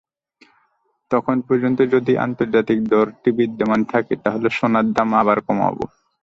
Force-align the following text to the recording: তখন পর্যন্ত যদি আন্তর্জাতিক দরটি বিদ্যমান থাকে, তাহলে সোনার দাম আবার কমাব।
তখন 1.11 1.35
পর্যন্ত 1.47 1.79
যদি 1.93 2.13
আন্তর্জাতিক 2.25 2.79
দরটি 2.91 3.29
বিদ্যমান 3.39 3.81
থাকে, 3.85 4.13
তাহলে 4.23 4.47
সোনার 4.57 4.87
দাম 4.93 5.09
আবার 5.21 5.37
কমাব। 5.47 5.77